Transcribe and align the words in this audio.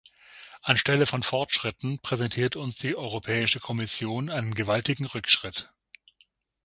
Anstelle 0.63 1.05
von 1.05 1.21
Fortschritten 1.21 1.99
präsentiert 1.99 2.55
uns 2.55 2.73
die 2.73 2.95
Europäische 2.95 3.59
Kommission 3.59 4.31
einen 4.31 4.55
gewaltigen 4.55 5.05
Rückschritt. 5.05 5.69